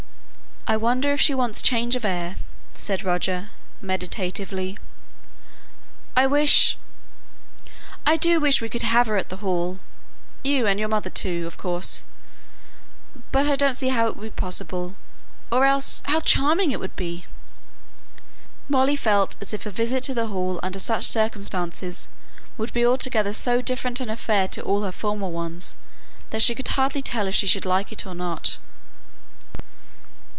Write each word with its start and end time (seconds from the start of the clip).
"I 0.67 0.77
wonder 0.77 1.11
if 1.11 1.19
she 1.19 1.33
wants 1.33 1.61
change 1.61 1.97
of 1.97 2.05
air?" 2.05 2.37
said 2.73 3.03
Roger, 3.03 3.49
meditatively. 3.81 4.77
"I 6.15 6.27
wish 6.27 6.77
I 8.05 8.15
do 8.15 8.39
wish 8.39 8.61
we 8.61 8.69
could 8.69 8.83
have 8.83 9.07
her 9.07 9.17
at 9.17 9.27
the 9.29 9.37
Hall; 9.37 9.79
you 10.45 10.67
and 10.67 10.79
your 10.79 10.87
mother 10.87 11.09
too, 11.09 11.45
of 11.45 11.57
course. 11.57 12.05
But 13.33 13.47
I 13.47 13.55
don't 13.57 13.73
see 13.73 13.89
how 13.89 14.07
it 14.07 14.15
would 14.15 14.35
be 14.35 14.39
possible 14.39 14.95
or 15.51 15.65
else 15.65 16.03
how 16.05 16.19
charming 16.21 16.71
it 16.71 16.79
would 16.79 16.95
be!" 16.95 17.25
Molly 18.69 18.95
felt 18.95 19.35
as 19.41 19.53
if 19.55 19.65
a 19.65 19.71
visit 19.71 20.03
to 20.05 20.13
the 20.13 20.27
Hall 20.27 20.57
under 20.63 20.79
such 20.79 21.03
circumstances 21.05 22.07
would 22.57 22.71
be 22.71 22.85
altogether 22.85 23.33
so 23.33 23.61
different 23.63 23.99
an 23.99 24.09
affair 24.11 24.47
to 24.49 24.61
all 24.61 24.83
her 24.83 24.93
former 24.93 25.27
ones, 25.27 25.75
that 26.29 26.43
she 26.43 26.53
could 26.55 26.67
hardly 26.69 27.01
tell 27.01 27.27
if 27.27 27.35
she 27.35 27.47
should 27.47 27.65
like 27.65 27.91
it 27.91 28.05
or 28.05 28.13
not. 28.15 28.57